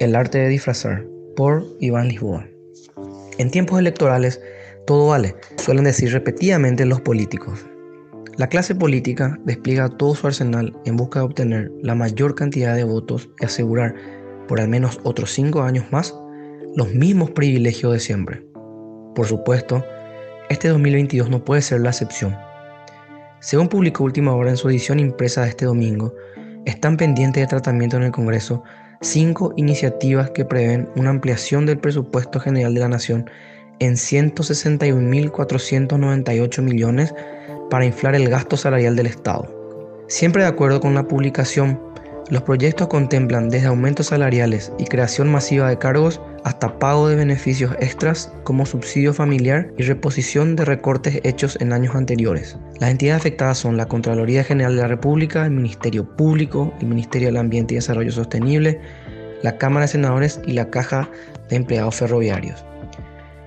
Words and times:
El 0.00 0.16
arte 0.16 0.38
de 0.38 0.48
disfrazar, 0.48 1.04
por 1.36 1.64
Iván 1.80 2.08
Lisboa. 2.08 2.46
En 3.38 3.50
tiempos 3.50 3.78
electorales, 3.78 4.40
todo 4.86 5.08
vale, 5.08 5.36
suelen 5.56 5.84
decir 5.84 6.12
repetidamente 6.12 6.84
los 6.84 7.00
políticos. 7.00 7.64
La 8.36 8.48
clase 8.48 8.74
política 8.74 9.38
despliega 9.44 9.88
todo 9.88 10.14
su 10.14 10.26
arsenal 10.26 10.74
en 10.84 10.96
busca 10.96 11.20
de 11.20 11.26
obtener 11.26 11.72
la 11.82 11.94
mayor 11.94 12.34
cantidad 12.34 12.74
de 12.74 12.84
votos 12.84 13.30
y 13.40 13.44
asegurar, 13.44 13.94
por 14.48 14.60
al 14.60 14.68
menos 14.68 15.00
otros 15.04 15.30
cinco 15.30 15.62
años 15.62 15.84
más, 15.92 16.14
los 16.74 16.92
mismos 16.94 17.30
privilegios 17.30 17.92
de 17.92 18.00
siempre. 18.00 18.42
Por 19.14 19.26
supuesto, 19.26 19.84
este 20.48 20.68
2022 20.68 21.30
no 21.30 21.44
puede 21.44 21.62
ser 21.62 21.80
la 21.80 21.90
excepción. 21.90 22.36
Según 23.42 23.68
publicó 23.68 24.04
Última 24.04 24.34
Hora 24.36 24.50
en 24.50 24.56
su 24.56 24.68
edición 24.68 25.00
impresa 25.00 25.42
de 25.42 25.48
este 25.48 25.64
domingo, 25.64 26.14
están 26.64 26.96
pendientes 26.96 27.42
de 27.42 27.48
tratamiento 27.48 27.96
en 27.96 28.04
el 28.04 28.12
Congreso 28.12 28.62
cinco 29.00 29.52
iniciativas 29.56 30.30
que 30.30 30.44
prevén 30.44 30.88
una 30.94 31.10
ampliación 31.10 31.66
del 31.66 31.80
presupuesto 31.80 32.38
general 32.38 32.72
de 32.72 32.78
la 32.78 32.88
Nación 32.88 33.28
en 33.80 33.94
161.498 33.94 36.62
millones 36.62 37.12
para 37.68 37.84
inflar 37.84 38.14
el 38.14 38.28
gasto 38.28 38.56
salarial 38.56 38.94
del 38.94 39.08
Estado. 39.08 39.52
Siempre 40.06 40.44
de 40.44 40.48
acuerdo 40.48 40.78
con 40.78 40.94
la 40.94 41.08
publicación, 41.08 41.80
los 42.32 42.44
proyectos 42.44 42.88
contemplan 42.88 43.50
desde 43.50 43.66
aumentos 43.66 44.06
salariales 44.06 44.72
y 44.78 44.86
creación 44.86 45.30
masiva 45.30 45.68
de 45.68 45.76
cargos 45.76 46.18
hasta 46.44 46.78
pago 46.78 47.06
de 47.06 47.14
beneficios 47.14 47.72
extras 47.78 48.32
como 48.44 48.64
subsidio 48.64 49.12
familiar 49.12 49.70
y 49.76 49.82
reposición 49.82 50.56
de 50.56 50.64
recortes 50.64 51.20
hechos 51.24 51.58
en 51.60 51.74
años 51.74 51.94
anteriores. 51.94 52.56
Las 52.80 52.90
entidades 52.90 53.20
afectadas 53.20 53.58
son 53.58 53.76
la 53.76 53.86
Contraloría 53.86 54.44
General 54.44 54.74
de 54.74 54.80
la 54.80 54.88
República, 54.88 55.44
el 55.44 55.50
Ministerio 55.50 56.08
Público, 56.16 56.72
el 56.80 56.86
Ministerio 56.86 57.28
del 57.28 57.36
Ambiente 57.36 57.74
y 57.74 57.76
Desarrollo 57.76 58.10
Sostenible, 58.10 58.80
la 59.42 59.58
Cámara 59.58 59.84
de 59.84 59.92
Senadores 59.92 60.40
y 60.46 60.52
la 60.52 60.70
Caja 60.70 61.10
de 61.50 61.56
Empleados 61.56 61.96
Ferroviarios. 61.96 62.64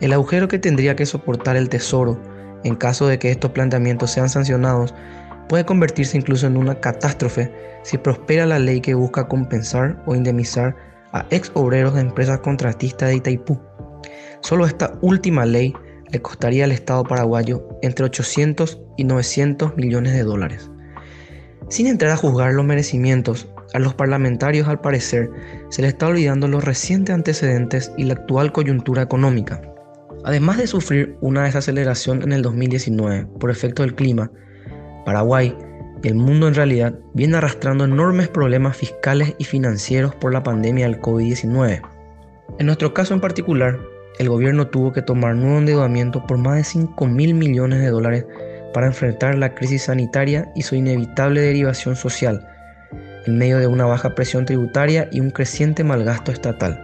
El 0.00 0.12
agujero 0.12 0.46
que 0.46 0.60
tendría 0.60 0.94
que 0.94 1.04
soportar 1.04 1.56
el 1.56 1.68
Tesoro 1.68 2.22
en 2.62 2.76
caso 2.76 3.08
de 3.08 3.18
que 3.18 3.32
estos 3.32 3.50
planteamientos 3.50 4.12
sean 4.12 4.28
sancionados 4.28 4.94
puede 5.48 5.64
convertirse 5.64 6.16
incluso 6.16 6.46
en 6.46 6.56
una 6.56 6.78
catástrofe 6.80 7.52
si 7.82 7.98
prospera 7.98 8.46
la 8.46 8.58
ley 8.58 8.80
que 8.80 8.94
busca 8.94 9.28
compensar 9.28 10.02
o 10.06 10.14
indemnizar 10.14 10.76
a 11.12 11.26
ex 11.30 11.50
obreros 11.54 11.94
de 11.94 12.02
empresas 12.02 12.40
contratistas 12.40 13.08
de 13.08 13.16
Itaipú. 13.16 13.58
Solo 14.40 14.66
esta 14.66 14.98
última 15.00 15.46
ley 15.46 15.74
le 16.10 16.22
costaría 16.22 16.64
al 16.64 16.72
Estado 16.72 17.04
paraguayo 17.04 17.66
entre 17.82 18.04
800 18.04 18.80
y 18.96 19.04
900 19.04 19.76
millones 19.76 20.12
de 20.12 20.22
dólares. 20.22 20.70
Sin 21.68 21.86
entrar 21.86 22.12
a 22.12 22.16
juzgar 22.16 22.54
los 22.54 22.64
merecimientos, 22.64 23.48
a 23.74 23.78
los 23.78 23.94
parlamentarios 23.94 24.68
al 24.68 24.80
parecer 24.80 25.30
se 25.68 25.82
les 25.82 25.92
está 25.92 26.08
olvidando 26.08 26.48
los 26.48 26.64
recientes 26.64 27.14
antecedentes 27.14 27.92
y 27.98 28.04
la 28.04 28.14
actual 28.14 28.52
coyuntura 28.52 29.02
económica. 29.02 29.60
Además 30.24 30.56
de 30.56 30.66
sufrir 30.66 31.16
una 31.20 31.44
desaceleración 31.44 32.22
en 32.22 32.32
el 32.32 32.42
2019 32.42 33.26
por 33.38 33.50
efecto 33.50 33.82
del 33.82 33.94
clima, 33.94 34.30
Paraguay 35.08 35.56
y 36.02 36.08
el 36.08 36.16
mundo 36.16 36.48
en 36.48 36.54
realidad 36.54 36.92
viene 37.14 37.38
arrastrando 37.38 37.86
enormes 37.86 38.28
problemas 38.28 38.76
fiscales 38.76 39.34
y 39.38 39.44
financieros 39.44 40.14
por 40.14 40.34
la 40.34 40.42
pandemia 40.42 40.86
del 40.86 41.00
COVID-19. 41.00 41.80
En 42.58 42.66
nuestro 42.66 42.92
caso 42.92 43.14
en 43.14 43.20
particular, 43.22 43.78
el 44.18 44.28
gobierno 44.28 44.66
tuvo 44.66 44.92
que 44.92 45.00
tomar 45.00 45.34
nuevo 45.34 45.56
endeudamiento 45.56 46.26
por 46.26 46.36
más 46.36 46.56
de 46.56 46.64
5 46.64 47.06
mil 47.06 47.32
millones 47.32 47.80
de 47.80 47.88
dólares 47.88 48.26
para 48.74 48.86
enfrentar 48.86 49.38
la 49.38 49.54
crisis 49.54 49.84
sanitaria 49.84 50.52
y 50.54 50.60
su 50.60 50.74
inevitable 50.74 51.40
derivación 51.40 51.96
social, 51.96 52.46
en 53.24 53.38
medio 53.38 53.56
de 53.60 53.66
una 53.66 53.86
baja 53.86 54.14
presión 54.14 54.44
tributaria 54.44 55.08
y 55.10 55.20
un 55.20 55.30
creciente 55.30 55.84
malgasto 55.84 56.32
estatal. 56.32 56.78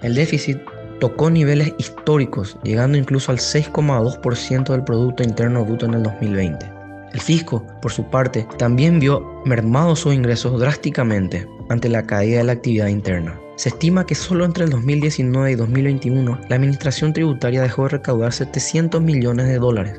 El 0.00 0.14
déficit 0.14 0.58
tocó 0.98 1.28
niveles 1.28 1.74
históricos, 1.76 2.56
llegando 2.62 2.96
incluso 2.96 3.32
al 3.32 3.38
6,2% 3.38 4.72
del 4.72 4.82
Producto 4.82 5.22
Interno 5.22 5.62
Bruto 5.62 5.84
en 5.84 5.92
el 5.92 6.02
2020. 6.02 6.75
El 7.16 7.22
fisco, 7.22 7.66
por 7.80 7.92
su 7.92 8.04
parte, 8.10 8.46
también 8.58 9.00
vio 9.00 9.40
mermados 9.46 10.00
sus 10.00 10.12
ingresos 10.12 10.60
drásticamente 10.60 11.48
ante 11.70 11.88
la 11.88 12.02
caída 12.02 12.36
de 12.36 12.44
la 12.44 12.52
actividad 12.52 12.88
interna. 12.88 13.40
Se 13.56 13.70
estima 13.70 14.04
que 14.04 14.14
solo 14.14 14.44
entre 14.44 14.64
el 14.64 14.70
2019 14.70 15.52
y 15.52 15.54
2021 15.54 16.38
la 16.46 16.56
administración 16.56 17.14
tributaria 17.14 17.62
dejó 17.62 17.84
de 17.84 17.88
recaudar 17.88 18.34
700 18.34 19.00
millones 19.00 19.46
de 19.46 19.58
dólares, 19.58 19.98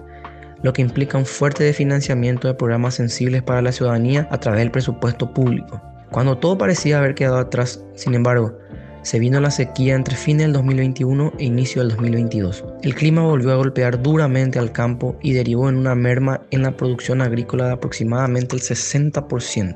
lo 0.62 0.74
que 0.74 0.84
implica 0.84 1.18
un 1.18 1.26
fuerte 1.26 1.64
desfinanciamiento 1.64 2.48
de 2.48 2.54
programas 2.54 2.94
sensibles 2.94 3.42
para 3.42 3.64
la 3.64 3.72
ciudadanía 3.72 4.28
a 4.30 4.40
través 4.40 4.60
del 4.60 4.70
presupuesto 4.70 5.34
público. 5.34 5.82
Cuando 6.12 6.38
todo 6.38 6.56
parecía 6.60 7.00
haber 7.00 7.16
quedado 7.16 7.38
atrás, 7.38 7.84
sin 7.96 8.14
embargo, 8.14 8.60
se 9.08 9.20
vino 9.20 9.40
la 9.40 9.52
sequía 9.52 9.96
entre 9.96 10.18
fines 10.18 10.48
del 10.48 10.52
2021 10.52 11.32
e 11.40 11.46
inicio 11.46 11.82
del 11.82 11.92
2022. 11.92 12.66
El 12.84 12.94
clima 12.94 13.22
volvió 13.22 13.54
a 13.54 13.56
golpear 13.56 14.04
duramente 14.04 14.60
al 14.60 14.74
campo 14.74 15.18
y 15.22 15.32
derivó 15.32 15.70
en 15.70 15.78
una 15.78 15.96
merma 15.96 16.42
en 16.52 16.64
la 16.64 16.76
producción 16.76 17.22
agrícola 17.22 17.68
de 17.68 17.72
aproximadamente 17.72 18.58
el 18.58 18.62
60%, 18.62 19.76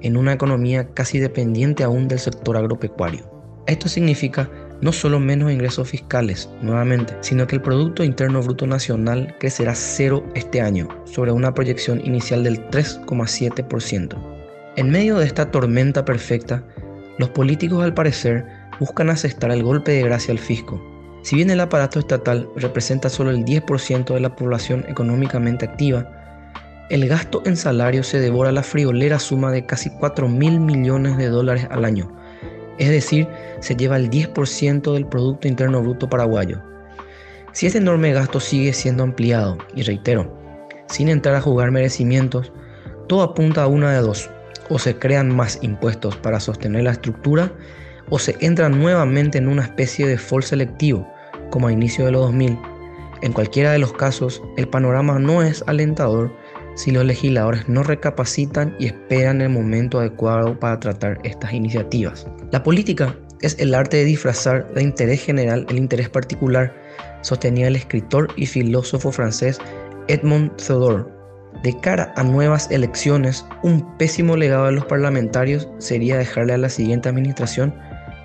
en 0.00 0.16
una 0.16 0.32
economía 0.32 0.88
casi 0.92 1.20
dependiente 1.20 1.84
aún 1.84 2.08
del 2.08 2.18
sector 2.18 2.56
agropecuario. 2.56 3.30
Esto 3.68 3.88
significa 3.88 4.50
no 4.80 4.90
solo 4.90 5.20
menos 5.20 5.52
ingresos 5.52 5.88
fiscales, 5.90 6.50
nuevamente, 6.62 7.14
sino 7.20 7.46
que 7.46 7.54
el 7.54 7.62
Producto 7.62 8.02
Interno 8.02 8.42
Bruto 8.42 8.66
Nacional 8.66 9.36
crecerá 9.38 9.76
cero 9.76 10.24
este 10.34 10.60
año, 10.60 10.88
sobre 11.04 11.30
una 11.30 11.54
proyección 11.54 12.04
inicial 12.04 12.42
del 12.42 12.58
3,7%. 12.70 14.18
En 14.74 14.90
medio 14.90 15.18
de 15.18 15.26
esta 15.26 15.50
tormenta 15.50 16.04
perfecta, 16.04 16.64
los 17.18 17.28
políticos 17.30 17.84
al 17.84 17.94
parecer 17.94 18.46
buscan 18.80 19.10
asestar 19.10 19.50
el 19.50 19.62
golpe 19.62 19.92
de 19.92 20.02
gracia 20.02 20.32
al 20.32 20.38
fisco. 20.38 20.80
Si 21.22 21.36
bien 21.36 21.50
el 21.50 21.60
aparato 21.60 21.98
estatal 21.98 22.48
representa 22.56 23.08
solo 23.08 23.30
el 23.30 23.44
10% 23.44 24.12
de 24.12 24.20
la 24.20 24.34
población 24.34 24.84
económicamente 24.88 25.64
activa, 25.66 26.10
el 26.90 27.08
gasto 27.08 27.42
en 27.46 27.56
salario 27.56 28.02
se 28.02 28.18
devora 28.18 28.50
la 28.50 28.62
friolera 28.62 29.18
suma 29.18 29.52
de 29.52 29.64
casi 29.64 29.90
4 29.90 30.28
mil 30.28 30.58
millones 30.58 31.16
de 31.16 31.28
dólares 31.28 31.66
al 31.70 31.84
año, 31.84 32.12
es 32.78 32.90
decir, 32.90 33.28
se 33.60 33.76
lleva 33.76 33.96
el 33.96 34.10
10% 34.10 34.92
del 34.92 35.06
Producto 35.06 35.46
Interno 35.46 35.80
Bruto 35.80 36.08
paraguayo. 36.08 36.60
Si 37.52 37.66
este 37.66 37.78
enorme 37.78 38.12
gasto 38.12 38.40
sigue 38.40 38.72
siendo 38.72 39.04
ampliado, 39.04 39.58
y 39.74 39.82
reitero, 39.82 40.36
sin 40.88 41.08
entrar 41.08 41.36
a 41.36 41.40
jugar 41.40 41.70
merecimientos, 41.70 42.52
todo 43.08 43.22
apunta 43.22 43.62
a 43.62 43.68
una 43.68 43.92
de 43.92 44.00
dos 44.00 44.28
o 44.72 44.78
se 44.78 44.96
crean 44.98 45.34
más 45.34 45.58
impuestos 45.60 46.16
para 46.16 46.40
sostener 46.40 46.84
la 46.84 46.92
estructura, 46.92 47.52
o 48.08 48.18
se 48.18 48.36
entra 48.40 48.70
nuevamente 48.70 49.38
en 49.38 49.48
una 49.48 49.62
especie 49.62 50.06
de 50.06 50.16
fall 50.16 50.42
selectivo, 50.42 51.06
como 51.50 51.68
a 51.68 51.72
inicio 51.72 52.06
de 52.06 52.12
los 52.12 52.22
2000. 52.22 52.58
En 53.20 53.32
cualquiera 53.32 53.72
de 53.72 53.78
los 53.78 53.92
casos, 53.92 54.42
el 54.56 54.66
panorama 54.66 55.18
no 55.18 55.42
es 55.42 55.62
alentador 55.66 56.32
si 56.74 56.90
los 56.90 57.04
legisladores 57.04 57.68
no 57.68 57.82
recapacitan 57.82 58.74
y 58.78 58.86
esperan 58.86 59.42
el 59.42 59.50
momento 59.50 60.00
adecuado 60.00 60.58
para 60.58 60.80
tratar 60.80 61.18
estas 61.22 61.52
iniciativas. 61.52 62.26
La 62.50 62.62
política 62.62 63.14
es 63.42 63.58
el 63.58 63.74
arte 63.74 63.98
de 63.98 64.04
disfrazar 64.04 64.72
de 64.72 64.82
interés 64.82 65.22
general 65.22 65.66
el 65.68 65.76
interés 65.76 66.08
particular, 66.08 66.74
sostenía 67.20 67.68
el 67.68 67.76
escritor 67.76 68.28
y 68.36 68.46
filósofo 68.46 69.12
francés 69.12 69.58
Edmond 70.08 70.56
Theodore. 70.56 71.21
De 71.62 71.78
cara 71.78 72.12
a 72.16 72.24
nuevas 72.24 72.70
elecciones, 72.70 73.46
un 73.62 73.96
pésimo 73.96 74.36
legado 74.36 74.66
de 74.66 74.72
los 74.72 74.84
parlamentarios 74.86 75.68
sería 75.78 76.18
dejarle 76.18 76.54
a 76.54 76.58
la 76.58 76.68
siguiente 76.68 77.08
administración 77.08 77.74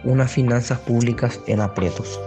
unas 0.03 0.31
finanzas 0.31 0.79
públicas 0.79 1.39
en 1.47 1.59
aprietos. 1.59 2.19